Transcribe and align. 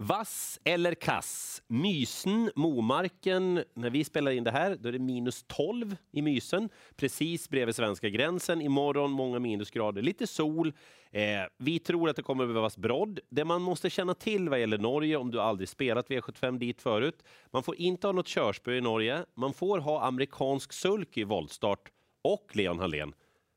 Vass 0.00 0.60
eller 0.64 0.94
kass? 0.94 1.62
Mysen, 1.66 2.50
Momarken. 2.56 3.64
När 3.74 3.90
vi 3.90 4.04
spelar 4.04 4.30
in 4.30 4.44
det 4.44 4.50
här 4.50 4.76
då 4.80 4.88
är 4.88 4.92
det 4.92 4.98
minus 4.98 5.44
12 5.46 5.96
i 6.12 6.22
Mysen, 6.22 6.68
precis 6.96 7.48
bredvid 7.48 7.74
svenska 7.74 8.08
gränsen. 8.08 8.60
Imorgon 8.60 9.10
många 9.10 9.38
minusgrader, 9.38 10.02
lite 10.02 10.26
sol. 10.26 10.72
Eh, 11.10 11.22
vi 11.58 11.78
tror 11.78 12.08
att 12.08 12.16
det 12.16 12.22
kommer 12.22 12.44
att 12.44 12.50
behövas 12.50 12.76
brodd. 12.76 13.20
Det 13.30 13.44
man 13.44 13.62
måste 13.62 13.90
känna 13.90 14.14
till 14.14 14.48
vad 14.48 14.60
gäller 14.60 14.78
Norge, 14.78 15.16
om 15.16 15.30
du 15.30 15.40
aldrig 15.40 15.68
spelat 15.68 16.08
V75 16.08 16.58
dit 16.58 16.82
förut, 16.82 17.22
man 17.50 17.62
får 17.62 17.76
inte 17.76 18.06
ha 18.06 18.12
något 18.12 18.28
körspö 18.28 18.72
i 18.72 18.80
Norge. 18.80 19.24
Man 19.34 19.52
får 19.52 19.78
ha 19.78 20.02
amerikansk 20.02 20.72
sulk 20.72 21.16
i 21.16 21.24
voltstart 21.24 21.88
och 22.22 22.56
Leon 22.56 22.78
Hallén. 22.78 23.14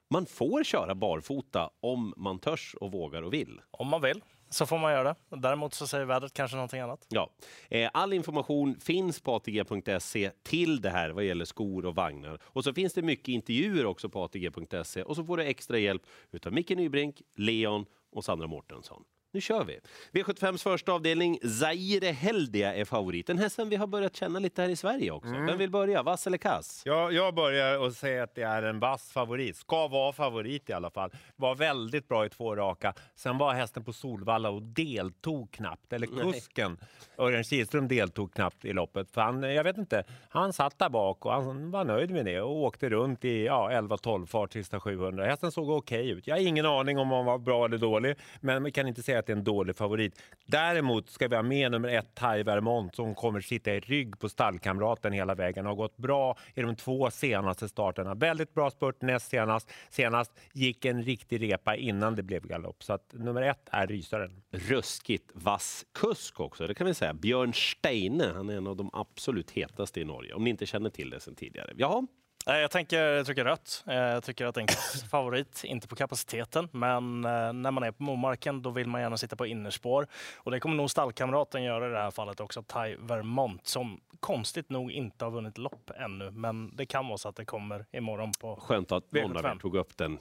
Man 0.10 0.26
får 0.26 0.64
köra 0.64 0.96
barfota 0.96 1.70
om 1.80 2.14
man 2.18 2.40
törs 2.40 2.76
och 2.82 2.92
vågar 2.92 3.22
och 3.22 3.34
vill. 3.34 3.62
Om 3.72 3.88
man 3.88 4.02
vill 4.02 4.22
så 4.52 4.66
får 4.66 4.78
man 4.78 4.92
göra 4.92 5.04
det. 5.04 5.38
Däremot 5.38 5.74
så 5.74 5.88
säger 5.88 6.06
vädret 6.06 6.34
kanske 6.34 6.58
någonting 6.58 6.80
annat. 6.80 7.06
Ja. 7.10 7.30
Eh, 7.70 7.90
all 7.94 8.14
information 8.14 8.80
finns 8.80 9.20
på 9.20 9.36
atg.se 9.36 10.32
till 10.44 10.82
det 10.82 10.90
här 10.90 11.10
vad 11.10 11.24
gäller 11.24 11.46
skor 11.46 11.86
och 11.86 11.96
vagnar. 11.96 12.40
Och 12.44 12.64
så 12.64 12.74
finns 12.74 12.94
det 12.94 13.02
mycket 13.02 13.28
intervjuer 13.28 13.86
också 13.86 14.10
på 14.10 14.24
atg.se 14.24 15.04
och 15.04 15.16
så 15.16 15.24
får 15.24 15.38
du 15.38 15.44
extra 15.44 15.78
hjälp 15.78 16.02
utav 16.32 16.54
Micke 16.54 16.70
Nybrink, 16.70 17.22
Leon 17.36 17.86
och 18.12 18.24
Sandra 18.24 18.48
Mårtensson. 18.48 19.04
Nu 19.34 19.42
kör 19.42 19.64
vi! 19.64 19.80
V75s 20.12 20.64
första 20.64 20.92
avdelning, 20.92 21.40
Zaire 21.60 22.06
Heldia 22.08 22.76
är 22.76 22.86
favorit. 22.86 23.28
Den 23.28 23.38
hästen 23.38 23.70
vi 23.70 23.76
har 23.76 23.88
börjat 23.88 24.16
känna 24.16 24.40
lite 24.40 24.62
här 24.62 24.70
i 24.70 24.76
Sverige 24.76 25.12
också. 25.12 25.30
Mm. 25.30 25.46
Vem 25.46 25.58
vill 25.58 25.70
börja? 25.70 26.04
Vass 26.04 26.28
eller 26.28 26.38
kass? 26.38 26.82
Ja, 26.86 27.12
jag 27.12 27.36
börjar 27.36 27.80
och 27.80 27.94
säga 27.94 28.24
att 28.24 28.36
det 28.36 28.42
är 28.42 28.64
en 28.64 28.80
vass 28.80 29.12
favorit. 29.12 29.58
Ska 29.58 29.88
vara 29.88 30.14
favorit 30.14 30.70
i 30.70 30.74
alla 30.74 30.90
fall. 30.90 31.12
Var 31.36 31.56
väldigt 31.56 32.08
bra 32.08 32.26
i 32.26 32.30
två 32.30 32.56
raka. 32.56 32.94
Sen 33.16 33.38
var 33.38 33.54
hästen 33.54 33.84
på 33.84 33.94
Solvalla 33.94 34.50
och 34.50 34.62
deltog 34.62 35.52
knappt. 35.52 35.94
Eller 35.94 36.08
kusken, 36.08 36.78
Örjan 37.18 37.44
Kihlström, 37.44 37.88
deltog 37.88 38.34
knappt 38.34 38.66
i 38.66 38.74
loppet. 38.74 39.12
För 39.12 39.22
han, 39.22 39.44
jag 39.44 39.64
vet 39.64 39.78
inte, 39.78 40.04
han 40.30 40.54
satt 40.54 40.80
där 40.80 40.90
bak 40.90 41.26
och 41.26 41.32
han 41.32 41.72
var 41.72 41.86
nöjd 41.86 42.12
med 42.12 42.26
det 42.26 42.42
och 42.42 42.56
åkte 42.56 42.90
runt 42.90 43.26
i 43.26 43.46
ja, 43.46 43.70
11-12 43.72 44.26
fart 44.26 44.54
sista 44.54 44.80
700. 44.80 45.26
Hästen 45.26 45.52
såg 45.52 45.70
okej 45.70 46.10
ut. 46.10 46.28
Jag 46.28 46.36
har 46.36 46.42
ingen 46.42 46.66
aning 46.66 46.98
om 46.98 47.12
han 47.12 47.26
var 47.26 47.38
bra 47.38 47.66
eller 47.66 47.78
dålig, 47.78 48.16
men 48.42 48.64
vi 48.64 48.72
kan 48.72 48.88
inte 48.88 49.04
säga 49.04 49.21
att 49.22 49.28
det 49.28 49.34
är 49.34 49.38
en 49.38 49.44
dålig 49.44 49.76
favorit. 49.76 50.22
Däremot 50.46 51.10
ska 51.10 51.28
vi 51.28 51.36
ha 51.36 51.44
med 51.44 51.72
nummer 51.72 51.90
ett, 51.90 52.16
Tai 52.16 52.44
Vermont, 52.44 52.96
som 52.96 53.16
kommer 53.16 53.42
sitta 53.42 53.74
i 53.74 53.80
rygg 53.80 54.20
på 54.20 54.30
stallkamraten 54.30 55.14
hela 55.14 55.36
vägen. 55.36 55.66
Har 55.66 55.76
gått 55.76 55.98
bra 55.98 56.38
i 56.56 56.62
de 56.62 56.76
två 56.76 57.12
senaste 57.12 57.70
starterna. 57.70 58.16
Väldigt 58.16 58.54
bra 58.54 58.72
spurt 58.72 59.02
näst 59.02 59.30
senast. 59.30 59.72
Senast 59.90 60.32
gick 60.54 60.86
en 60.86 61.04
riktig 61.04 61.42
repa 61.42 61.76
innan 61.76 62.16
det 62.16 62.24
blev 62.24 62.48
galopp. 62.48 62.84
Så 62.84 62.94
att 62.94 63.14
nummer 63.14 63.42
ett 63.42 63.70
är 63.72 63.88
rysaren. 63.88 64.42
Ruskigt 64.52 65.32
vass 65.34 65.86
kusk 65.94 66.40
också, 66.40 66.68
det 66.68 66.74
kan 66.74 66.88
vi 66.88 66.94
säga. 66.94 67.14
Björn 67.14 67.54
Steine, 67.54 68.32
han 68.36 68.50
är 68.50 68.58
en 68.58 68.68
av 68.68 68.76
de 68.76 68.90
absolut 68.94 69.52
hetaste 69.52 70.02
i 70.02 70.06
Norge. 70.06 70.34
Om 70.34 70.44
ni 70.44 70.50
inte 70.50 70.66
känner 70.66 70.90
till 70.90 71.10
det 71.10 71.20
sen 71.20 71.36
tidigare. 71.36 71.74
Jaha, 71.78 72.08
jag 72.46 72.72
tänker 72.72 73.04
jag 73.04 73.26
trycker 73.26 73.46
rött. 73.46 73.84
Eh, 73.88 73.96
Jag 73.96 74.24
tycker 74.24 74.46
att 74.46 74.56
det 74.56 74.62
är 74.62 74.64
en 74.64 75.08
favorit, 75.10 75.64
inte 75.64 75.88
på 75.88 75.96
kapaciteten, 75.96 76.68
men 76.72 77.26
eh, 77.26 77.54
när 77.54 77.72
man 77.72 77.84
är 77.84 77.92
på 77.92 78.04
Momarken 78.04 78.62
då 78.62 78.70
vill 78.70 78.88
man 78.88 79.02
gärna 79.02 79.18
sitta 79.18 79.36
på 79.36 79.46
innerspår. 79.46 80.08
Och 80.38 80.52
det 80.52 80.60
kommer 80.60 80.76
nog 80.76 80.92
stallkamraten 80.92 81.64
göra 81.64 81.88
i 81.88 81.90
det 81.90 81.98
här 82.00 82.12
fallet 82.12 82.40
också, 82.40 82.64
Tai 82.64 82.96
Vermont, 83.00 83.68
som 83.68 84.02
konstigt 84.20 84.70
nog 84.70 84.92
inte 84.92 85.26
har 85.26 85.32
vunnit 85.32 85.58
lopp 85.58 85.92
ännu. 85.96 86.32
Men 86.32 86.76
det 86.76 86.86
kan 86.86 87.08
vara 87.08 87.18
så 87.18 87.30
att 87.30 87.36
det 87.36 87.46
kommer 87.46 87.86
imorgon 87.92 88.32
på... 88.40 88.56
skönt 88.56 88.92
att 88.92 89.12
någon 89.12 89.38
av 89.38 89.46
er 89.46 89.50
V75. 89.50 89.60
tog 89.60 89.76
upp 89.76 89.98
den 89.98 90.18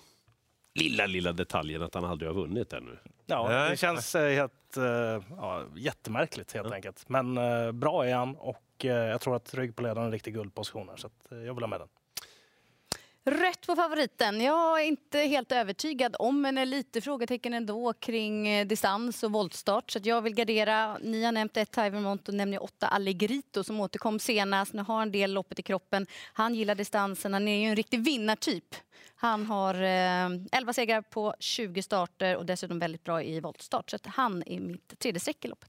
lilla, 0.74 1.06
lilla 1.06 1.32
detaljen 1.32 1.82
att 1.82 1.94
han 1.94 2.04
aldrig 2.04 2.28
har 2.30 2.34
vunnit 2.34 2.72
ännu. 2.72 2.98
Ja, 3.26 3.68
det 3.70 3.76
känns 3.76 4.14
eh, 4.14 4.34
helt, 4.34 4.76
eh, 4.76 4.84
ja, 5.36 5.62
jättemärkligt 5.76 6.52
helt 6.52 6.72
enkelt. 6.72 7.08
Men 7.08 7.38
eh, 7.38 7.72
bra 7.72 8.06
är 8.06 8.14
han 8.14 8.36
och 8.36 8.84
eh, 8.84 8.90
jag 8.90 9.20
tror 9.20 9.36
att 9.36 9.54
rygg 9.54 9.76
på 9.76 9.82
ledaren 9.82 10.02
är 10.02 10.06
en 10.06 10.12
riktig 10.12 10.34
guldposition 10.34 10.88
här, 10.88 10.96
så 10.96 11.06
att, 11.06 11.32
eh, 11.32 11.38
jag 11.38 11.54
vill 11.54 11.62
ha 11.62 11.68
med 11.68 11.80
den. 11.80 11.88
Rätt 13.30 13.66
på 13.66 13.76
favoriten. 13.76 14.40
Jag 14.40 14.80
är 14.80 14.84
inte 14.84 15.18
helt 15.18 15.52
övertygad 15.52 16.16
om, 16.18 16.40
men 16.40 16.58
är 16.58 16.66
lite 16.66 17.00
frågetecken 17.00 17.54
ändå 17.54 17.92
kring 17.92 18.48
eh, 18.48 18.66
distans 18.66 19.22
och 19.22 19.32
voltstart. 19.32 19.90
Så 19.90 19.98
jag 20.02 20.22
vill 20.22 20.34
gardera. 20.34 20.98
Ni 20.98 21.24
har 21.24 21.32
nämnt 21.32 21.56
ett 21.56 21.70
Tyvermont 21.70 22.28
och 22.28 22.34
nämner 22.34 22.62
åtta 22.62 22.86
Allegrito 22.86 23.64
som 23.64 23.80
återkom 23.80 24.18
senast. 24.18 24.72
Nu 24.72 24.82
har 24.82 25.02
en 25.02 25.12
del 25.12 25.32
loppet 25.32 25.58
i 25.58 25.62
kroppen. 25.62 26.06
Han 26.32 26.54
gillar 26.54 26.74
distansen. 26.74 27.32
Han 27.32 27.48
är 27.48 27.60
ju 27.60 27.66
en 27.66 27.76
riktig 27.76 28.00
vinnartyp. 28.04 28.74
Han 29.14 29.46
har 29.46 29.74
eh, 29.74 30.28
11 30.52 30.72
segrar 30.72 31.02
på 31.02 31.34
20 31.40 31.82
starter 31.82 32.36
och 32.36 32.46
dessutom 32.46 32.78
väldigt 32.78 33.04
bra 33.04 33.22
i 33.22 33.40
voltstart. 33.40 33.90
Så 33.90 33.98
han 34.04 34.42
är 34.46 34.60
mitt 34.60 34.98
tredje 34.98 35.20
streck 35.20 35.44
i 35.44 35.48
loppet. 35.48 35.68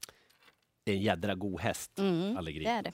Det 0.84 0.92
är 0.92 0.96
en 0.96 1.02
jädra 1.02 1.34
god 1.34 1.60
häst, 1.60 1.98
Mm, 1.98 2.36
Allegri. 2.36 2.64
Det 2.64 2.70
är 2.70 2.82
det. 2.82 2.92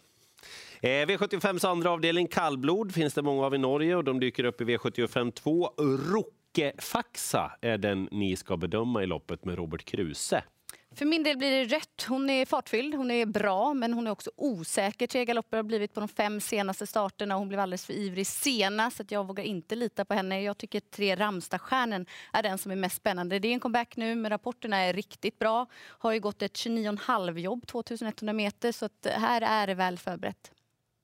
Eh, 0.81 0.88
V75s 0.88 1.66
andra 1.66 1.91
avdelning, 1.91 2.28
kallblod, 2.28 2.94
finns 2.94 3.15
det 3.15 3.22
många 3.22 3.47
av 3.47 3.54
i 3.54 3.59
Norge 3.59 3.97
och 3.97 4.04
de 4.04 4.21
dyker 4.21 4.44
upp 4.44 4.60
i 4.60 4.65
V75 4.65 5.31
2. 5.31 5.71
Rockefaxa 6.12 7.53
är 7.60 7.78
den 7.78 8.09
ni 8.12 8.37
ska 8.37 8.56
bedöma 8.56 9.03
i 9.03 9.06
loppet 9.06 9.44
med 9.44 9.54
Robert 9.56 9.84
Kruse. 9.84 10.44
För 10.98 11.06
min 11.06 11.22
del 11.22 11.36
blir 11.36 11.50
det 11.50 11.64
rätt. 11.64 12.04
Hon 12.09 12.31
är 12.31 12.47
fartfylld, 12.47 12.94
hon 12.94 13.10
är 13.10 13.26
bra, 13.26 13.75
men 13.75 13.92
hon 13.92 14.06
är 14.06 14.10
också 14.10 14.31
osäker. 14.36 15.06
Tre 15.06 15.25
galopper 15.25 15.56
har 15.56 15.64
blivit 15.64 15.94
på 15.94 16.00
de 16.00 16.09
fem 16.09 16.41
senaste 16.41 16.86
starterna. 16.86 17.34
Hon 17.34 17.48
blev 17.48 17.60
alldeles 17.60 17.86
för 17.86 17.92
ivrig 17.92 18.26
senast, 18.26 18.97
så 18.97 19.03
att 19.03 19.10
jag 19.10 19.26
vågar 19.26 19.44
inte 19.44 19.75
lita 19.75 20.04
på 20.04 20.14
henne. 20.14 20.42
Jag 20.42 20.59
tycker 20.59 20.81
tre 20.81 21.16
Ramstadstjärnen 21.16 22.06
är 22.32 22.42
den 22.42 22.59
som 22.59 22.72
är 22.72 22.76
mest 22.76 22.97
spännande. 22.97 23.38
Det 23.38 23.48
är 23.48 23.53
en 23.53 23.60
comeback 23.60 23.97
nu, 23.97 24.14
men 24.14 24.31
rapporterna 24.31 24.76
är 24.76 24.92
riktigt 24.92 25.38
bra. 25.38 25.66
Har 25.75 26.12
ju 26.12 26.20
gått 26.20 26.42
ett 26.42 26.54
29,5 26.54 27.38
jobb, 27.38 27.66
2100 27.66 28.32
meter, 28.32 28.72
så 28.72 28.84
att 28.84 29.06
här 29.10 29.42
är 29.42 29.66
det 29.66 29.75
väl 29.75 29.98
förberett. 29.98 30.50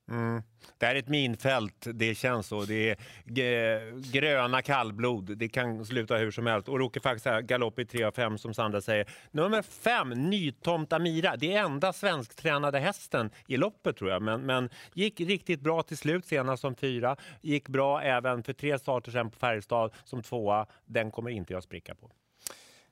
Mm. 0.09 0.43
Det 0.77 0.85
här 0.85 0.95
är 0.95 0.99
ett 0.99 1.07
minfält, 1.07 1.87
det 1.93 2.15
känns 2.15 2.47
så. 2.47 2.61
Det 2.65 2.95
är 3.25 4.11
gröna 4.11 4.61
kallblod, 4.61 5.37
det 5.37 5.49
kan 5.49 5.85
sluta 5.85 6.17
hur 6.17 6.31
som 6.31 6.47
helst. 6.47 6.69
Och 6.69 6.79
råkar 6.79 7.01
faktiskt 7.01 7.25
här 7.25 7.41
galopp 7.41 7.79
i 7.79 7.85
3 7.85 8.03
av 8.03 8.11
5 8.11 8.37
som 8.37 8.53
Sandra 8.53 8.81
säger. 8.81 9.09
Nummer 9.31 9.61
5, 9.61 10.09
Nytomt 10.09 10.93
Amira. 10.93 11.35
Det 11.35 11.53
är 11.53 11.63
enda 11.63 11.93
svensktränade 11.93 12.79
hästen 12.79 13.29
i 13.47 13.57
loppet 13.57 13.97
tror 13.97 14.09
jag. 14.09 14.21
Men, 14.21 14.41
men 14.41 14.69
gick 14.93 15.19
riktigt 15.19 15.61
bra 15.61 15.83
till 15.83 15.97
slut 15.97 16.25
senast 16.25 16.61
som 16.61 16.75
fyra. 16.75 17.15
Gick 17.41 17.67
bra 17.67 18.01
även 18.01 18.43
för 18.43 18.53
tre 18.53 18.79
starter 18.79 19.11
sen 19.11 19.29
på 19.31 19.37
Färjestad 19.37 19.93
som 20.03 20.23
tvåa. 20.23 20.65
Den 20.85 21.11
kommer 21.11 21.29
inte 21.29 21.53
jag 21.53 21.63
spricka 21.63 21.95
på. 21.95 22.11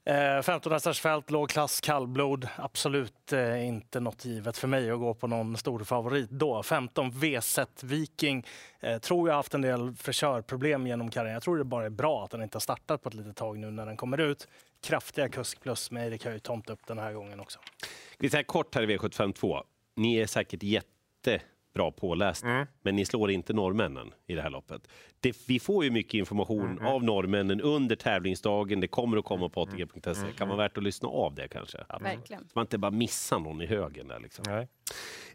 Eh, 0.06 0.41
15 0.41 0.72
hästars 0.72 1.02
fält, 1.02 1.31
låg 1.31 1.50
klass, 1.50 1.81
kallblod. 1.81 2.47
Absolut 2.56 3.34
eh, 3.34 3.68
inte 3.68 4.00
något 4.00 4.25
givet 4.25 4.58
för 4.58 4.68
mig 4.68 4.91
att 4.91 5.00
gå 5.00 5.14
på 5.14 5.28
någon 5.28 5.58
stor 5.58 5.84
favorit 5.84 6.30
då. 6.30 6.64
15 6.64 7.12
V-set 7.14 7.84
Viking. 7.84 8.46
Eh, 8.80 8.97
tror 8.97 9.30
jag 9.30 9.36
haft 9.36 9.53
en 9.53 9.62
del 9.62 9.94
förkörproblem 9.96 10.88
genom 10.88 11.09
karriären. 11.09 11.34
Jag 11.34 11.44
tror 11.44 11.58
det 11.58 11.64
bara 11.64 11.86
är 11.86 11.90
bra 11.90 12.24
att 12.24 12.31
den 12.31 12.41
inte 12.44 12.56
har 12.56 12.62
startat 12.62 13.03
på 13.03 13.09
ett 13.09 13.16
litet 13.16 13.36
tag 13.36 13.58
nu 13.58 13.72
när 13.72 13.86
den 13.86 13.97
kommer 13.97 14.18
ut. 14.18 14.47
Kraftiga 14.81 15.30
kusk 15.30 15.62
plus 15.62 15.91
med 15.91 16.08
Erik 16.08 16.25
Höjtomt 16.25 16.70
upp 16.70 16.88
den 16.88 16.97
här 16.97 17.14
gången 17.14 17.40
också. 17.40 17.59
Vi 18.20 18.30
säger 18.30 18.44
kort 18.44 18.75
här 18.75 18.90
i 18.90 18.97
V75 18.97 19.34
2. 19.34 19.64
Ni 19.96 20.16
är 20.16 20.28
säkert 20.28 20.64
jätte 20.64 21.41
jättebra 21.73 21.91
pålästa, 21.91 22.67
men 22.81 22.95
ni 22.95 23.06
slår 23.06 23.31
inte 23.31 23.53
norrmännen 23.53 24.13
i 24.28 24.35
det 24.35 24.41
här 24.41 24.50
loppet. 24.50 24.88
Det, 25.19 25.38
vi 25.47 25.59
får 25.59 25.84
ju 25.84 25.91
mycket 25.91 26.13
information 26.13 26.79
av 26.85 27.03
norrmännen 27.03 27.61
under 27.61 27.95
tävlingsdagen. 27.95 28.79
Det 28.79 28.88
kommer 28.88 29.17
att 29.17 29.25
komma 29.25 29.50
på 29.50 29.61
ATG.se. 29.61 30.31
kan 30.38 30.47
vara 30.47 30.57
värt 30.57 30.78
att 30.78 30.84
lyssna 30.84 31.09
av 31.09 31.35
det 31.35 31.47
kanske. 31.47 31.78
Verkligen. 32.01 32.41
Så 32.44 32.51
man 32.56 32.63
inte 32.63 32.78
bara 32.78 32.91
missar 32.91 33.39
någon 33.39 33.61
i 33.61 33.66
högen 33.66 34.07
där 34.07 34.19
liksom. 34.19 34.45
Nej. 34.47 34.67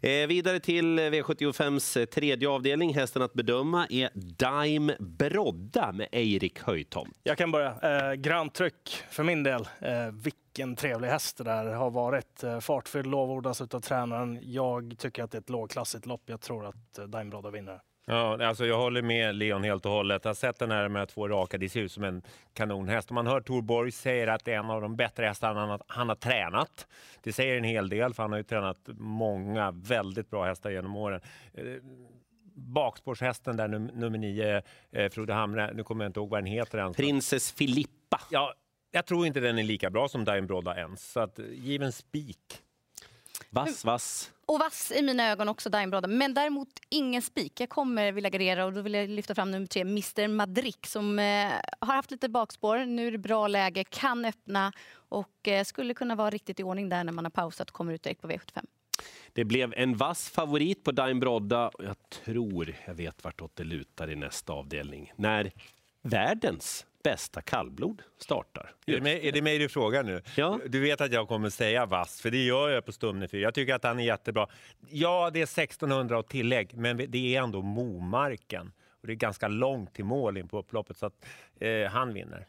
Eh, 0.01 0.27
vidare 0.27 0.59
till 0.59 0.99
V75s 0.99 2.05
tredje 2.05 2.49
avdelning. 2.49 2.93
Hästen 2.93 3.21
att 3.21 3.33
bedöma 3.33 3.87
är 3.89 4.09
Daim 4.13 4.91
Brodda 4.99 5.91
med 5.91 6.07
Eirik 6.11 6.59
Höjtomt. 6.59 7.17
Jag 7.23 7.37
kan 7.37 7.51
börja. 7.51 7.79
Eh, 7.81 8.13
grönt 8.13 8.53
tryck 8.53 9.03
för 9.09 9.23
min 9.23 9.43
del. 9.43 9.67
Eh, 9.81 10.11
vilken 10.11 10.75
trevlig 10.75 11.07
häst 11.07 11.37
det 11.37 11.43
där 11.43 11.65
har 11.65 11.91
varit. 11.91 12.43
Eh, 12.43 12.59
fartfylld 12.59 13.05
lovordas 13.05 13.61
alltså, 13.61 13.77
av 13.77 13.81
tränaren. 13.81 14.39
Jag 14.41 14.95
tycker 14.97 15.23
att 15.23 15.31
det 15.31 15.37
är 15.37 15.41
ett 15.41 15.49
lågklassigt 15.49 16.05
lopp. 16.05 16.23
Jag 16.25 16.41
tror 16.41 16.65
att 16.65 16.97
eh, 16.97 17.05
Daim 17.05 17.29
Brodda 17.29 17.49
vinner. 17.49 17.81
Ja, 18.11 18.45
alltså 18.45 18.65
jag 18.65 18.77
håller 18.77 19.01
med 19.01 19.35
Leon 19.35 19.63
helt 19.63 19.85
och 19.85 19.91
hållet. 19.91 20.25
Jag 20.25 20.29
har 20.29 20.35
sett 20.35 20.59
den 20.59 20.71
här 20.71 20.89
med 20.89 21.07
två 21.09 21.27
raka. 21.27 21.57
Det 21.57 21.69
ser 21.69 21.79
ut 21.79 21.91
som 21.91 22.03
en 22.03 22.21
kanonhäst. 22.53 23.11
Man 23.11 23.27
hör 23.27 23.41
Tor 23.41 23.61
Borg 23.61 23.91
säga 23.91 24.33
att 24.33 24.45
det 24.45 24.53
är 24.53 24.59
en 24.59 24.69
av 24.69 24.81
de 24.81 24.95
bättre 24.95 25.25
hästarna 25.25 25.59
han 25.59 25.69
har, 25.69 25.81
han 25.87 26.09
har 26.09 26.15
tränat. 26.15 26.87
Det 27.23 27.33
säger 27.33 27.57
en 27.57 27.63
hel 27.63 27.89
del, 27.89 28.13
för 28.13 28.23
han 28.23 28.31
har 28.31 28.37
ju 28.37 28.43
tränat 28.43 28.77
många 28.97 29.71
väldigt 29.71 30.29
bra 30.29 30.45
hästar 30.45 30.69
genom 30.69 30.95
åren. 30.95 31.21
Eh, 31.53 31.63
Bakspårshästen 32.53 33.57
där, 33.57 33.67
num 33.67 33.85
nummer 33.85 34.17
nio, 34.17 34.61
eh, 34.91 35.09
Frode 35.09 35.33
Hamre, 35.33 35.73
nu 35.73 35.83
kommer 35.83 36.05
jag 36.05 36.09
inte 36.09 36.19
ihåg 36.19 36.29
vad 36.29 36.39
den 36.39 36.51
heter 36.51 36.77
ens. 36.77 36.97
Princess 36.97 37.51
Filippa. 37.51 38.21
Ja, 38.31 38.53
jag 38.91 39.05
tror 39.05 39.27
inte 39.27 39.39
den 39.39 39.59
är 39.59 39.63
lika 39.63 39.89
bra 39.89 40.07
som 40.07 40.25
Daim 40.25 40.47
Brodda 40.47 40.77
ens, 40.77 41.11
så 41.11 41.19
att, 41.19 41.39
given 41.39 41.91
spik. 41.91 42.61
Vass, 43.49 43.85
vass. 43.85 44.31
Och 44.49 44.59
vass 44.59 44.91
i 44.95 45.01
mina 45.01 45.31
ögon 45.31 45.49
också, 45.49 45.69
Daimbrada. 45.69 46.07
Men 46.07 46.33
däremot 46.33 46.69
ingen 46.89 47.21
spik. 47.21 47.59
Jag 47.59 47.69
kommer 47.69 48.11
vilja 48.11 48.29
gardera 48.29 48.65
och 48.65 48.73
då 48.73 48.81
vill 48.81 48.93
jag 48.93 49.09
lyfta 49.09 49.35
fram 49.35 49.51
nummer 49.51 49.67
tre, 49.67 49.81
Mr 49.81 50.27
Madrid 50.27 50.85
som 50.85 51.19
eh, 51.19 51.51
har 51.79 51.93
haft 51.95 52.11
lite 52.11 52.29
bakspår. 52.29 52.77
Nu 52.77 53.07
är 53.07 53.11
det 53.11 53.17
bra 53.17 53.47
läge, 53.47 53.83
kan 53.83 54.25
öppna 54.25 54.71
och 54.93 55.47
eh, 55.47 55.63
skulle 55.63 55.93
kunna 55.93 56.15
vara 56.15 56.29
riktigt 56.29 56.59
i 56.59 56.63
ordning 56.63 56.89
där 56.89 57.03
när 57.03 57.13
man 57.13 57.25
har 57.25 57.29
pausat 57.29 57.69
och 57.69 57.75
kommer 57.75 57.93
ut 57.93 58.03
direkt 58.03 58.21
på 58.21 58.27
V75. 58.27 58.65
Det 59.33 59.43
blev 59.45 59.73
en 59.77 59.97
vass 59.97 60.29
favorit 60.29 60.83
på 60.83 60.91
Daim 60.91 61.19
Brodda 61.19 61.67
och 61.67 61.83
jag 61.83 62.09
tror 62.09 62.75
jag 62.85 62.93
vet 62.93 63.23
vartåt 63.23 63.55
det 63.55 63.63
lutar 63.63 64.11
i 64.11 64.15
nästa 64.15 64.53
avdelning. 64.53 65.13
När 65.15 65.51
världens 66.01 66.85
bästa 67.03 67.41
kallblod 67.41 68.01
startar. 68.17 68.71
Är 68.85 68.93
det, 68.93 69.01
mig, 69.01 69.27
är 69.27 69.31
det 69.31 69.41
mig 69.41 69.57
du 69.57 69.69
frågar 69.69 70.03
nu? 70.03 70.21
Ja. 70.35 70.59
Du 70.67 70.79
vet 70.79 71.01
att 71.01 71.13
jag 71.13 71.27
kommer 71.27 71.49
säga 71.49 71.85
vass, 71.85 72.21
för 72.21 72.31
det 72.31 72.45
gör 72.45 72.69
jag 72.69 72.85
på 72.85 72.91
Stumne 72.91 73.27
4. 73.27 73.41
Jag 73.41 73.53
tycker 73.53 73.73
att 73.73 73.83
han 73.83 73.99
är 73.99 74.03
jättebra. 74.03 74.47
Ja, 74.89 75.29
det 75.33 75.39
är 75.39 75.43
1600 75.43 76.19
och 76.19 76.27
tillägg, 76.27 76.73
men 76.73 76.97
det 76.97 77.35
är 77.35 77.41
ändå 77.41 77.61
Momarken. 77.61 78.71
Och 79.01 79.07
det 79.07 79.13
är 79.13 79.15
ganska 79.15 79.47
långt 79.47 79.93
till 79.93 80.05
mål 80.05 80.37
in 80.37 80.47
på 80.47 80.59
upploppet, 80.59 80.97
så 80.97 81.05
att 81.05 81.25
eh, 81.59 81.91
han 81.91 82.13
vinner. 82.13 82.47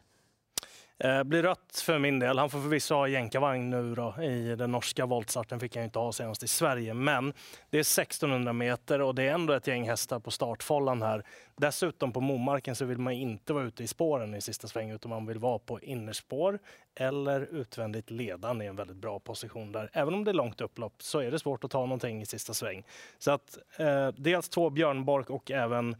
Eh, 1.03 1.23
blir 1.23 1.43
rött 1.43 1.83
för 1.85 1.99
min 1.99 2.19
del. 2.19 2.37
Han 2.37 2.49
får 2.49 2.61
förvisso 2.61 2.95
ha 2.95 3.07
jänkarvagn 3.07 3.69
nu 3.69 3.95
då, 3.95 4.23
i 4.23 4.55
den 4.55 4.71
norska 4.71 5.05
voltstarten. 5.05 5.59
fick 5.59 5.75
han 5.75 5.85
inte 5.85 5.99
ha 5.99 6.11
senast 6.11 6.43
i 6.43 6.47
Sverige. 6.47 6.93
Men 6.93 7.33
det 7.69 7.77
är 7.77 7.81
1600 7.81 8.53
meter 8.53 9.01
och 9.01 9.15
det 9.15 9.23
är 9.23 9.33
ändå 9.33 9.53
ett 9.53 9.67
gäng 9.67 9.89
hästar 9.89 10.19
på 10.19 10.31
startfållan 10.31 11.01
här. 11.01 11.23
Dessutom 11.57 12.13
på 12.13 12.21
Momarken 12.21 12.75
så 12.75 12.85
vill 12.85 12.97
man 12.97 13.13
inte 13.13 13.53
vara 13.53 13.63
ute 13.63 13.83
i 13.83 13.87
spåren 13.87 14.35
i 14.35 14.41
sista 14.41 14.67
sväng 14.67 14.91
utan 14.91 15.09
man 15.09 15.25
vill 15.25 15.39
vara 15.39 15.59
på 15.59 15.79
innerspår 15.79 16.59
eller 16.95 17.41
utvändigt 17.41 18.11
ledande 18.11 18.65
i 18.65 18.67
en 18.67 18.75
väldigt 18.75 18.97
bra 18.97 19.19
position 19.19 19.71
där. 19.71 19.89
Även 19.93 20.13
om 20.13 20.23
det 20.23 20.31
är 20.31 20.33
långt 20.33 20.61
upplopp 20.61 20.93
så 21.03 21.19
är 21.19 21.31
det 21.31 21.39
svårt 21.39 21.63
att 21.63 21.71
ta 21.71 21.79
någonting 21.79 22.21
i 22.21 22.25
sista 22.25 22.53
sväng. 22.53 22.83
Så 23.19 23.31
att 23.31 23.57
eh, 23.77 24.07
dels 24.07 24.49
två 24.49 24.69
björnbork 24.69 25.29
och 25.29 25.51
även 25.51 25.95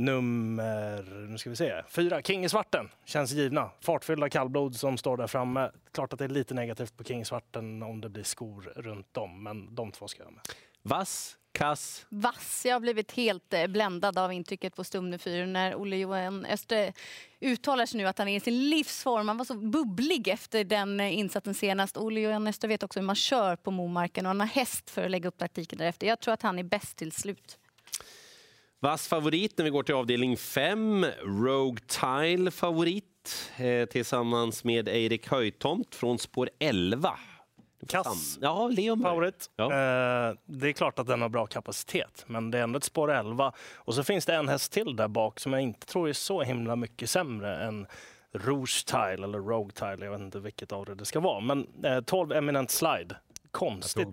Nummer 0.00 1.02
nu 1.28 1.38
ska 1.38 1.50
vi 1.50 1.56
se, 1.56 1.82
fyra, 1.88 2.22
King 2.22 2.44
i 2.44 2.48
svarten, 2.48 2.88
känns 3.04 3.32
givna. 3.32 3.70
Fartfyllda 3.80 4.28
kallblod 4.28 4.76
som 4.76 4.98
står 4.98 5.16
där 5.16 5.26
framme. 5.26 5.70
Klart 5.92 6.12
att 6.12 6.18
det 6.18 6.24
är 6.24 6.28
lite 6.28 6.54
negativt 6.54 6.96
på 6.96 7.04
King 7.04 7.20
i 7.20 7.24
svarten 7.24 7.82
om 7.82 8.00
det 8.00 8.08
blir 8.08 8.22
skor 8.22 8.72
runt 8.76 9.16
om, 9.16 9.42
men 9.42 9.74
de 9.74 9.92
två 9.92 10.08
ska 10.08 10.22
jag 10.22 10.32
med. 10.32 10.42
Vass, 10.82 11.36
kass. 11.52 12.06
Vass. 12.08 12.62
Jag 12.66 12.74
har 12.74 12.80
blivit 12.80 13.12
helt 13.12 13.52
eh, 13.52 13.66
bländad 13.66 14.18
av 14.18 14.32
intrycket 14.32 14.76
på 14.76 14.84
Stumne 14.84 15.18
4 15.18 15.46
när 15.46 15.74
Olle 15.74 15.96
Johan 15.96 16.46
Öster 16.46 16.92
uttalar 17.40 17.86
sig 17.86 17.98
nu 17.98 18.06
att 18.06 18.18
han 18.18 18.28
är 18.28 18.36
i 18.36 18.40
sin 18.40 18.70
livsform. 18.70 19.28
Han 19.28 19.36
var 19.36 19.44
så 19.44 19.54
bubblig 19.54 20.28
efter 20.28 20.64
den 20.64 21.00
eh, 21.00 21.18
insatsen 21.18 21.54
senast. 21.54 21.96
Olle 21.96 22.20
Johan 22.20 22.46
Öster 22.46 22.68
vet 22.68 22.82
också 22.82 23.00
hur 23.00 23.06
man 23.06 23.16
kör 23.16 23.56
på 23.56 23.70
Momarken 23.70 24.26
och 24.26 24.30
han 24.30 24.40
har 24.40 24.46
häst 24.46 24.90
för 24.90 25.04
att 25.04 25.10
lägga 25.10 25.28
upp 25.28 25.38
taktiken 25.38 25.78
därefter. 25.78 26.06
Jag 26.06 26.20
tror 26.20 26.34
att 26.34 26.42
han 26.42 26.58
är 26.58 26.64
bäst 26.64 26.96
till 26.96 27.12
slut. 27.12 27.58
Vass 28.82 29.08
favorit 29.08 29.58
när 29.58 29.64
vi 29.64 29.70
går 29.70 29.82
till 29.82 29.94
avdelning 29.94 30.36
5. 30.36 31.06
Rogue 31.22 31.80
Tile 31.86 32.50
favorit 32.50 33.04
eh, 33.56 33.86
tillsammans 33.88 34.64
med 34.64 34.88
Eirik 34.88 35.28
Höjtomt 35.28 35.94
från 35.94 36.18
spår 36.18 36.50
11. 36.58 37.18
Kass 37.88 38.38
Ja, 38.40 38.68
Leon 38.68 39.02
favorit. 39.02 39.50
Ja. 39.56 39.64
Eh, 39.64 40.34
det 40.44 40.68
är 40.68 40.72
klart 40.72 40.98
att 40.98 41.06
den 41.06 41.22
har 41.22 41.28
bra 41.28 41.46
kapacitet, 41.46 42.24
men 42.26 42.50
det 42.50 42.58
är 42.58 42.62
ändå 42.62 42.76
ett 42.76 42.84
spår 42.84 43.10
11. 43.12 43.52
Och 43.74 43.94
så 43.94 44.04
finns 44.04 44.26
det 44.26 44.34
en 44.34 44.48
häst 44.48 44.72
till 44.72 44.96
där 44.96 45.08
bak 45.08 45.40
som 45.40 45.52
jag 45.52 45.62
inte 45.62 45.86
tror 45.86 46.08
är 46.08 46.12
så 46.12 46.42
himla 46.42 46.76
mycket 46.76 47.10
sämre 47.10 47.56
än 47.64 47.86
Rouge 48.32 48.86
Tile 48.86 49.24
eller 49.24 49.38
Rogue 49.38 49.72
Tile. 49.72 50.04
Jag 50.04 50.12
vet 50.12 50.20
inte 50.20 50.40
vilket 50.40 50.72
av 50.72 50.84
det 50.86 50.94
det 50.94 51.04
ska 51.04 51.20
vara. 51.20 51.40
Men 51.40 51.66
eh, 51.84 52.00
12 52.00 52.32
Eminent 52.32 52.70
Slide. 52.70 53.16
Konstigt, 53.50 54.08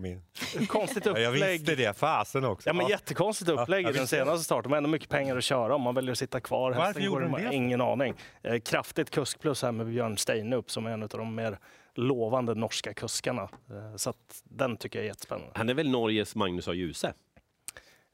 konstigt 0.70 1.06
Ja, 1.06 1.20
jag 1.20 1.34
upplägg. 1.34 1.60
visste 1.60 1.76
det, 1.76 1.98
fasen 1.98 2.46
också. 2.46 2.70
Ja, 2.70 2.74
men 2.74 2.88
jättekonstigt 2.88 3.50
upplägg 3.52 3.86
Ja, 3.86 3.90
i 3.90 3.94
den 3.94 4.08
senaste 4.08 4.44
starten. 4.44 4.72
Har 4.72 4.78
ändå 4.78 4.90
mycket 4.90 5.10
pengar 5.10 5.38
att 5.38 5.44
köra 5.44 5.76
om 5.76 5.82
man 5.82 5.96
väljer 5.96 6.12
att 6.12 6.18
sitta 6.18 6.40
kvar. 6.40 6.72
Varför 6.72 6.84
Hästen 6.84 7.04
gjorde 7.04 7.26
de 7.30 7.32
det? 7.44 7.54
Ingen 7.56 7.82
aning. 7.82 8.14
Eh, 8.44 8.60
kraftigt 8.60 9.10
kuskplus 9.10 9.62
här 9.62 9.72
med 9.72 9.88
Björn 9.88 10.18
Steinup 10.18 10.72
som 10.72 10.86
är 10.86 10.92
en 10.92 11.04
av 11.04 11.10
de 11.10 11.36
mer 11.36 11.60
lovande 11.96 12.54
norska 12.56 12.94
kuskarna. 12.94 13.42
Eh, 13.42 13.96
så 13.96 14.10
att 14.10 14.42
den 14.44 14.78
tycker 14.78 15.00
jag 15.00 15.04
är 15.04 15.08
jättespännande. 15.10 15.52
Han 15.56 15.70
är 15.70 15.74
väl 15.74 15.90
Norges 15.90 16.36
Magnus 16.36 16.68
A. 16.68 16.74
Djuse? 16.74 17.14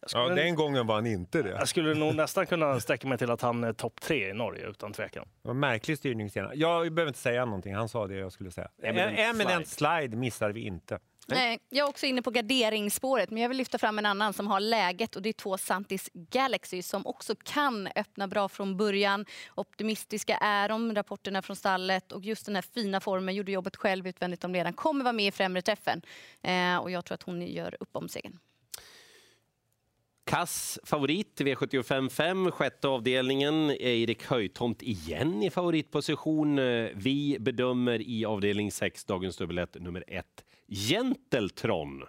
Skulle, 0.08 0.24
Ja, 0.24 0.30
den 0.36 0.56
gången 0.56 0.88
var 0.88 0.96
han 0.96 1.06
inte 1.06 1.42
det. 1.42 1.50
jag 1.50 1.68
skulle 1.68 1.94
nog 1.94 2.16
nästan 2.16 2.46
kunna 2.46 2.80
sträcka 2.80 3.08
mig 3.08 3.18
till 3.18 3.32
att 3.32 3.42
han 3.42 3.64
är 3.64 3.74
topp 3.74 4.02
tre 4.02 4.30
i 4.30 4.34
Norge 4.34 4.68
utan 4.70 4.94
tvekan. 4.94 5.28
Var 5.42 5.54
märklig 5.54 5.98
styrning 5.98 6.30
senare. 6.30 6.52
Jag 6.56 6.94
behöver 6.94 7.08
inte 7.10 7.20
säga 7.20 7.46
någonting, 7.46 7.76
han 7.76 7.90
sa 7.90 8.08
det 8.08 8.16
jag 8.16 8.32
skulle 8.32 8.52
säga. 8.52 8.70
Eminent 8.84 9.20
Eminent 9.20 9.68
slide 9.68 10.18
missar 10.18 10.50
vi 10.52 10.62
inte. 10.62 11.00
Nej, 11.28 11.60
jag 11.70 11.86
är 11.86 11.90
också 11.90 12.06
inne 12.06 12.22
på 12.22 12.32
garderingsspåret, 12.32 13.30
men 13.32 13.42
jag 13.42 13.50
vill 13.50 13.58
lyfta 13.58 13.78
fram 13.78 14.00
en 14.00 14.06
annan 14.06 14.34
som 14.34 14.48
har 14.48 14.60
läget 14.60 15.16
och 15.16 15.22
det 15.22 15.30
är 15.30 15.34
två 15.34 15.58
Santis 15.58 16.10
Galaxy 16.14 16.82
som 16.82 17.08
också 17.08 17.36
kan 17.44 17.88
öppna 17.96 18.28
bra 18.28 18.50
från 18.50 18.78
början. 18.78 19.26
Optimistiska 19.56 20.38
är 20.38 20.70
de, 20.70 20.96
rapporterna 20.96 21.42
från 21.42 21.56
stallet 21.56 22.12
och 22.12 22.24
just 22.24 22.46
den 22.46 22.56
här 22.56 22.62
fina 22.62 23.00
formen, 23.00 23.36
gjorde 23.36 23.52
jobbet 23.52 23.76
själv 23.76 24.08
utvändigt 24.08 24.44
om 24.44 24.52
ledaren, 24.52 24.74
kommer 24.74 25.04
vara 25.04 25.14
med 25.14 25.28
i 25.28 25.32
främre 25.32 25.62
träffen. 25.62 26.02
Eh, 26.42 26.78
och 26.78 26.92
jag 26.92 27.06
tror 27.06 27.16
att 27.16 27.24
hon 27.24 27.42
gör 27.42 27.78
upp 27.80 27.96
om 27.96 28.10
segern. 28.10 28.40
Kass 30.26 30.80
favorit 30.84 31.42
i 31.42 31.44
V75 31.44 32.52
sjätte 32.52 32.88
avdelningen. 32.88 33.70
Eirik 33.70 34.26
Höjtomt 34.26 34.82
igen 34.82 35.44
i 35.44 35.50
favoritposition. 35.50 36.60
Eh, 36.60 36.90
Vi 36.96 37.38
bedömer 37.40 38.02
i 38.02 38.26
avdelning 38.26 38.72
6, 38.72 39.06
dagens 39.06 39.38
dubbel 39.38 39.58
1, 39.58 39.76
nummer 39.82 40.04
1, 40.08 40.26
Genteltron. 40.74 42.04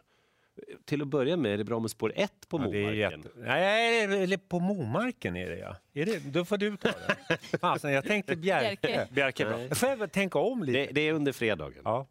Till 0.85 1.03
att 1.03 1.09
börja 1.09 1.37
med 1.37 1.53
är 1.53 1.59
det 1.59 1.65
bra 1.65 1.81
med 1.81 1.91
spår 1.91 2.13
1 2.17 2.33
på 2.49 2.59
Ja, 2.61 2.69
det 2.69 2.79
är 2.79 2.83
Momarken. 2.83 3.21
jätte... 3.23 3.29
Nej, 3.37 4.05
eller 4.23 4.37
på 4.37 4.61
Momarken 4.61 5.37
är 5.37 5.51
det 5.51 5.59
ja. 5.59 5.77
Är 5.93 6.07
det... 6.07 6.19
Då 6.19 6.45
får 6.45 6.57
du 6.57 6.77
ta 6.77 6.89
det. 7.29 7.39
Fasen, 7.61 7.93
jag 7.93 8.05
tänkte 8.05 8.37
Bjerke. 8.37 9.09
Bjerke. 9.11 9.45
Bra. 9.45 9.75
Får 9.75 9.89
jag 9.89 10.13
tänka 10.13 10.39
om 10.39 10.63
lite? 10.65 10.79
Det, 10.79 10.87
det 10.93 11.01
är 11.01 11.13
under 11.13 11.33
fredagen. 11.33 11.83
Ja. 11.85 12.07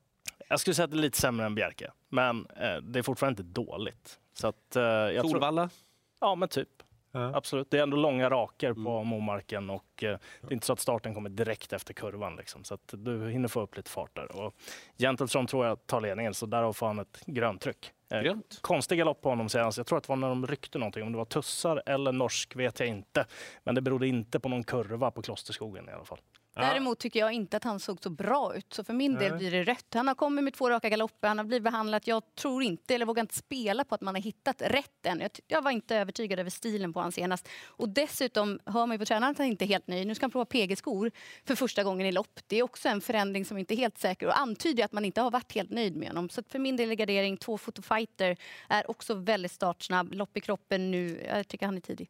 Jag 0.50 0.60
skulle 0.60 0.74
säga 0.74 0.84
att 0.84 0.92
det 0.92 0.98
är 0.98 1.02
lite 1.02 1.18
sämre 1.22 1.46
än 1.46 1.56
Bjerke, 1.56 1.92
men 2.10 2.48
eh, 2.56 2.76
det 2.82 3.00
är 3.00 3.04
fortfarande 3.04 3.42
inte 3.44 3.62
dåligt. 3.62 4.20
Så 4.34 4.48
att, 4.48 4.76
eh, 4.76 4.84
jag 4.84 5.22
tror, 5.24 5.32
Solvalla. 5.32 5.70
ja, 6.22 6.36
men 6.36 6.50
typ. 6.50 6.70
Ja. 7.16 7.36
Absolut. 7.36 7.72
Det 7.72 7.78
är 7.80 7.84
ändå 7.84 7.98
långa 7.98 8.30
raker 8.30 8.74
på 8.74 9.04
Momarken 9.04 9.70
och 9.70 10.04
eh, 10.04 10.18
det 10.42 10.48
är 10.48 10.54
inte 10.54 10.66
så 10.66 10.74
att 10.74 10.80
starten 10.80 11.14
kommer 11.14 11.30
direkt 11.30 11.74
efter 11.74 11.94
kurvan. 11.94 12.36
Liksom, 12.36 12.64
så 12.64 12.74
att 12.74 12.94
du 12.98 13.30
hinner 13.30 13.48
få 13.48 13.62
upp 13.62 13.78
lite 13.78 13.90
fart 13.92 14.16
där. 14.16 14.36
Och 14.36 14.54
Genteltron 14.98 15.48
tror 15.48 15.66
jag 15.66 15.88
tar 15.88 16.02
ledningen, 16.02 16.34
så 16.34 16.46
därav 16.46 16.74
får 16.74 16.88
han 16.88 17.00
ett 17.00 17.24
grönt 17.26 17.62
tryck. 17.62 17.92
Eh, 18.12 18.22
Grönt. 18.22 18.60
Konstig 18.62 18.98
galopp 18.98 19.22
på 19.22 19.30
honom 19.30 19.50
senast. 19.50 19.78
Jag 19.78 19.88
tror 19.88 19.98
att 19.98 20.04
det 20.04 20.10
var 20.10 20.16
när 20.16 20.30
de 20.30 20.48
ryckte 20.48 20.78
någonting. 20.78 21.04
Om 21.04 21.12
det 21.12 21.18
var 21.18 21.26
tussar 21.26 21.84
eller 21.86 22.12
norsk 22.12 22.56
vet 22.56 22.80
jag 22.80 22.90
inte. 22.90 23.26
Men 23.64 23.76
det 23.76 23.82
berodde 23.82 24.08
inte 24.08 24.40
på 24.40 24.50
någon 24.50 24.64
kurva 24.64 25.12
på 25.12 25.22
Klosterskogen 25.22 25.90
i 25.90 25.92
alla 25.92 26.06
fall. 26.06 26.20
Däremot 26.56 27.00
tycker 27.00 27.20
jag 27.20 27.32
inte 27.32 27.58
att 27.58 27.64
han 27.64 27.80
såg 27.80 28.04
så 28.04 28.10
bra 28.10 28.56
ut. 28.56 28.74
Så 28.74 28.84
för 28.84 28.94
min 28.94 29.16
del 29.16 29.38
blir 29.38 29.52
det 29.52 29.64
rött. 29.64 29.94
Han 29.94 30.08
har 30.08 30.16
kommit 30.16 30.44
med 30.44 30.54
två 30.54 30.70
raka 30.70 30.90
galopper, 30.90 31.28
han 31.28 31.38
har 31.38 31.46
blivit 31.46 31.64
behandlad. 31.64 32.02
Jag 32.06 32.36
tror 32.36 32.64
inte, 32.64 32.96
eller 32.96 33.06
vågar 33.06 33.22
inte 33.22 33.36
spela 33.36 33.84
på 33.84 33.96
att 33.96 34.02
man 34.02 34.16
har 34.16 34.22
hittat 34.22 34.62
rätt 34.62 35.06
än. 35.06 35.20
Jag, 35.20 35.32
jag 35.48 35.62
var 35.62 35.72
inte 35.72 35.96
övertygad 35.96 36.40
över 36.40 36.50
stilen 36.50 36.94
på 36.94 37.00
honom 37.00 37.12
senast. 37.12 37.50
Och 37.66 37.90
dessutom 37.90 38.60
hör 38.66 38.86
man 38.86 38.92
ju 38.92 39.00
på 39.00 39.06
tränaren 39.06 39.32
att 39.32 39.38
han 39.38 39.48
inte 39.48 39.66
är 39.66 39.68
helt 39.68 39.88
nöjd. 39.88 40.08
Nu 40.08 40.16
ska 40.16 40.24
han 40.24 40.32
prova 40.32 40.46
PG-skor 40.46 41.12
för 41.46 41.56
första 41.56 41.84
gången 41.84 42.08
i 42.08 42.12
lopp. 42.12 42.40
Det 42.48 42.58
är 42.58 42.64
också 42.64 42.90
en 42.90 43.02
förändring 43.02 43.46
som 43.46 43.58
inte 43.58 43.74
är 43.74 43.78
helt 43.78 43.98
säker 43.98 44.28
och 44.28 44.40
antyder 44.40 44.86
att 44.86 44.92
man 44.92 45.06
inte 45.06 45.22
har 45.22 45.32
varit 45.32 45.56
helt 45.56 45.70
nöjd 45.70 45.96
med 45.96 46.08
honom. 46.08 46.30
Så 46.30 46.44
för 46.50 46.60
min 46.60 46.78
del 46.78 46.92
är 46.92 46.96
gardering, 46.96 47.38
två 47.38 47.58
fotofighter 47.58 48.38
är 48.70 48.90
också 48.92 49.14
väldigt 49.14 49.52
startsnabb. 49.52 50.14
Lopp 50.14 50.38
i 50.38 50.42
kroppen 50.42 50.92
nu. 50.92 51.24
Jag 51.28 51.48
tycker 51.48 51.66
han 51.66 51.78
är 51.78 51.82
tidig. 51.82 52.10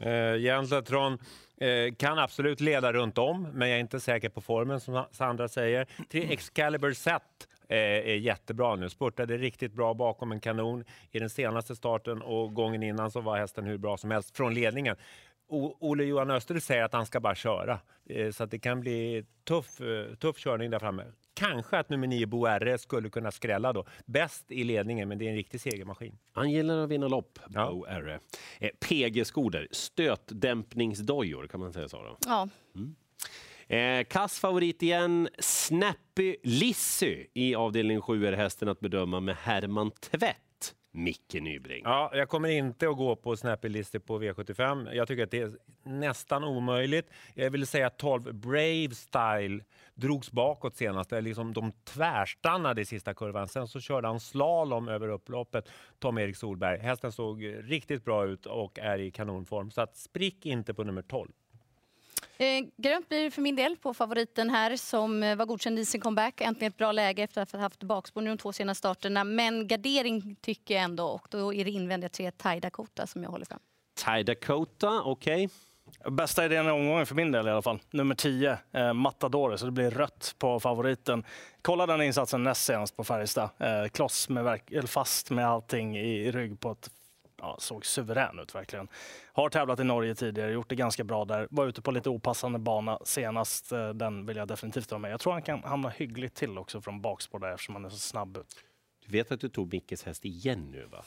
Eh, 0.00 0.10
Jens 0.12 0.42
Jenslatron 0.42 1.18
eh, 1.60 1.94
kan 1.94 2.18
absolut 2.18 2.60
leda 2.60 2.92
runt 2.92 3.18
om, 3.18 3.42
men 3.52 3.68
jag 3.68 3.76
är 3.76 3.80
inte 3.80 4.00
säker 4.00 4.28
på 4.28 4.40
formen 4.40 4.80
som 4.80 5.04
Sandra 5.10 5.48
säger. 5.48 5.86
Tre 6.10 6.32
Excalibur 6.32 6.92
Set 6.92 7.22
eh, 7.68 7.76
är 7.78 8.14
jättebra 8.16 8.76
nu. 8.76 8.88
Spurtade 8.88 9.36
riktigt 9.36 9.72
bra 9.72 9.94
bakom 9.94 10.32
en 10.32 10.40
kanon 10.40 10.84
i 11.10 11.18
den 11.18 11.30
senaste 11.30 11.76
starten 11.76 12.22
och 12.22 12.54
gången 12.54 12.82
innan 12.82 13.10
så 13.10 13.20
var 13.20 13.38
hästen 13.38 13.64
hur 13.64 13.78
bra 13.78 13.96
som 13.96 14.10
helst 14.10 14.36
från 14.36 14.54
ledningen. 14.54 14.96
O- 15.48 15.76
Olle 15.80 16.04
Johan 16.04 16.30
Öster 16.30 16.58
säger 16.60 16.82
att 16.84 16.92
han 16.92 17.06
ska 17.06 17.20
bara 17.20 17.34
köra, 17.34 17.78
så 18.32 18.44
att 18.44 18.50
det 18.50 18.58
kan 18.58 18.80
bli 18.80 19.24
tuff, 19.44 19.66
tuff 20.18 20.36
körning 20.36 20.70
där 20.70 20.78
framme. 20.78 21.04
Kanske 21.38 21.78
att 21.78 21.88
nummer 21.88 22.06
9 22.06 22.26
Bo 22.26 22.46
R 22.46 22.76
skulle 22.76 23.10
kunna 23.10 23.30
skrälla 23.30 23.72
då. 23.72 23.84
Bäst 24.06 24.50
i 24.52 24.64
ledningen, 24.64 25.08
men 25.08 25.18
det 25.18 25.24
är 25.24 25.28
en 25.30 25.36
riktig 25.36 25.60
segermaskin. 25.60 26.18
Han 26.32 26.50
gillar 26.50 26.78
att 26.78 26.88
vinna 26.90 27.08
lopp, 27.08 27.38
Ja. 27.54 27.70
Bo 27.70 27.84
R. 27.84 28.20
Eh, 28.60 28.70
PG-skoder, 28.88 29.68
stötdämpningsdojor 29.70 31.46
kan 31.46 31.60
man 31.60 31.72
säga 31.72 31.88
så. 31.88 32.02
Då. 32.02 32.16
Ja, 32.26 32.48
Eh, 33.76 34.04
kass 34.04 34.38
favorit 34.38 34.82
igen, 34.82 35.28
Snappy 35.38 36.36
Lissy 36.42 37.26
i 37.34 37.54
avdelning 37.54 38.00
7 38.00 38.26
är 38.26 38.32
hästen 38.32 38.68
att 38.68 38.80
bedöma 38.80 39.20
med 39.20 39.36
Herman 39.36 39.90
Tvätt. 39.90 40.36
Micke 40.98 41.34
Nybring. 41.34 41.82
Ja, 41.84 42.10
jag 42.14 42.28
kommer 42.28 42.48
inte 42.48 42.88
att 42.88 42.96
gå 42.96 43.16
på 43.16 43.36
snappy 43.36 43.68
listor 43.68 43.98
på 43.98 44.22
V75. 44.22 44.94
Jag 44.94 45.08
tycker 45.08 45.22
att 45.22 45.30
det 45.30 45.40
är 45.40 45.52
nästan 45.82 46.44
omöjligt. 46.44 47.10
Jag 47.34 47.50
vill 47.50 47.66
säga 47.66 47.86
att 47.86 47.98
12 47.98 48.34
Brave 48.34 48.90
Style 48.94 49.64
drogs 49.94 50.32
bakåt 50.32 50.76
senast. 50.76 51.12
Liksom 51.12 51.52
de 51.52 51.72
tvärstannade 51.84 52.80
i 52.80 52.84
sista 52.84 53.14
kurvan. 53.14 53.48
Sen 53.48 53.68
så 53.68 53.80
körde 53.80 54.08
han 54.08 54.20
slalom 54.20 54.88
över 54.88 55.08
upploppet, 55.08 55.68
Tom-Erik 55.98 56.36
Solberg. 56.36 56.78
Hästen 56.78 57.12
såg 57.12 57.54
riktigt 57.58 58.04
bra 58.04 58.26
ut 58.26 58.46
och 58.46 58.78
är 58.78 58.98
i 58.98 59.10
kanonform. 59.10 59.70
Så 59.70 59.80
att 59.80 59.96
sprick 59.96 60.46
inte 60.46 60.74
på 60.74 60.84
nummer 60.84 61.02
12. 61.02 61.30
Eh, 62.40 62.64
grönt 62.76 63.08
blir 63.08 63.30
för 63.30 63.42
min 63.42 63.56
del 63.56 63.76
på 63.76 63.94
favoriten 63.94 64.50
här 64.50 64.76
som 64.76 65.22
eh, 65.22 65.36
var 65.36 65.46
godkänd 65.46 65.78
i 65.78 65.84
sin 65.84 66.00
comeback. 66.00 66.40
Äntligen 66.40 66.72
ett 66.72 66.76
bra 66.76 66.92
läge 66.92 67.22
efter 67.22 67.42
att 67.42 67.52
ha 67.52 67.58
haft 67.58 67.82
bakspår 67.82 68.20
nu 68.20 68.30
de 68.30 68.38
två 68.38 68.52
senaste 68.52 68.78
starterna. 68.78 69.24
Men 69.24 69.68
gardering 69.68 70.36
tycker 70.40 70.74
jag 70.74 70.84
ändå 70.84 71.06
och 71.06 71.26
då 71.30 71.54
är 71.54 71.64
det 71.64 71.70
invändiga 71.70 72.08
tre 72.08 72.30
Thai 72.30 72.60
Dakota 72.60 73.06
som 73.06 73.22
jag 73.22 73.30
håller 73.30 73.46
fram. 73.46 73.60
Thai 74.04 74.22
Dakota, 74.22 75.02
okej. 75.04 75.48
Bästa 76.10 76.44
idén 76.44 76.66
i 76.66 76.70
omgången 76.70 77.06
för 77.06 77.14
min 77.14 77.32
del 77.32 77.46
i 77.46 77.50
alla 77.50 77.62
fall. 77.62 77.78
Nummer 77.90 78.14
10, 78.14 78.58
eh, 78.72 78.92
Matadore, 78.92 79.58
så 79.58 79.66
det 79.66 79.72
blir 79.72 79.90
rött 79.90 80.34
på 80.38 80.60
favoriten. 80.60 81.24
Kolla 81.62 81.86
den 81.86 82.02
insatsen 82.02 82.42
näst 82.42 82.64
senast 82.64 82.96
på 82.96 83.04
Färjestad. 83.04 83.50
Eh, 83.58 83.88
kloss 83.88 84.28
med 84.28 84.44
verk- 84.44 84.72
eller 84.72 84.88
fast 84.88 85.30
med 85.30 85.48
allting 85.48 85.98
i, 85.98 86.26
i 86.26 86.30
rygg 86.32 86.60
på 86.60 86.70
ett 86.70 86.90
ja, 87.38 87.56
såg 87.58 87.86
suverän 87.86 88.38
ut 88.38 88.54
verkligen. 88.54 88.88
Har 89.32 89.48
tävlat 89.48 89.80
i 89.80 89.84
Norge 89.84 90.14
tidigare, 90.14 90.52
gjort 90.52 90.68
det 90.68 90.74
ganska 90.76 91.04
bra 91.04 91.24
där. 91.24 91.48
Var 91.50 91.66
ute 91.66 91.82
på 91.82 91.90
lite 91.90 92.08
opassande 92.10 92.58
bana 92.58 92.98
senast. 93.04 93.72
Eh, 93.72 93.88
Den 93.88 94.26
vill 94.26 94.36
jag 94.36 94.48
definitivt 94.48 94.90
ha 94.90 94.98
med. 94.98 95.10
Jag 95.12 95.20
tror 95.20 95.32
han 95.32 95.42
kan 95.42 95.62
hamna 95.64 95.88
hyggligt 95.88 96.34
till 96.34 96.58
också 96.58 96.80
från 96.80 97.00
bakspår 97.00 97.38
där 97.38 97.52
eftersom 97.52 97.74
han 97.74 97.84
är 97.84 97.88
så 97.90 97.98
snabb 97.98 98.36
ut. 98.36 98.56
Du 99.06 99.12
vet 99.12 99.32
att 99.32 99.40
du 99.40 99.48
tog 99.48 99.72
Mickes 99.72 100.04
häst 100.04 100.24
igen 100.24 100.70
nu 100.70 100.84
va? 100.84 101.04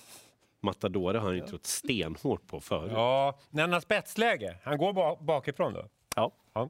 Matadore 0.63 1.17
har 1.17 1.25
han 1.27 1.35
ju 1.35 1.47
trott 1.47 1.65
stenhårt 1.65 2.47
på 2.47 2.59
förut. 2.59 2.91
Ja, 2.95 3.39
när 3.49 3.61
han 3.63 3.73
har 3.73 3.79
spetsläge. 3.79 4.57
Han 4.63 4.77
går 4.77 4.93
ba- 4.93 5.15
bakifrån 5.21 5.73
då. 5.73 5.85
Ja. 6.15 6.31
Ja. 6.53 6.69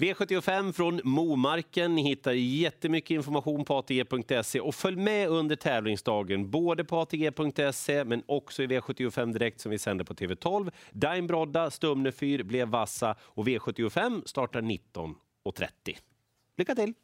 V75 0.00 0.72
från 0.72 1.00
Momarken. 1.04 1.94
Ni 1.94 2.02
hittar 2.02 2.32
jättemycket 2.32 3.10
information 3.10 3.64
på 3.64 3.78
ATG.se 3.78 4.60
och 4.60 4.74
följ 4.74 4.96
med 4.96 5.28
under 5.28 5.56
tävlingsdagen, 5.56 6.50
både 6.50 6.84
på 6.84 6.98
ATG.se 6.98 8.04
men 8.04 8.22
också 8.26 8.62
i 8.62 8.66
V75 8.66 9.32
Direkt 9.32 9.60
som 9.60 9.70
vi 9.70 9.78
sänder 9.78 10.04
på 10.04 10.14
TV12. 10.14 10.72
Daim 10.90 11.26
Brodda, 11.26 11.70
Stumnefyr 11.70 12.42
blev 12.42 12.68
vassa 12.68 13.16
och 13.20 13.46
V75 13.46 14.22
startar 14.26 14.60
19.30. 14.62 15.98
Lycka 16.56 16.74
till! 16.74 16.94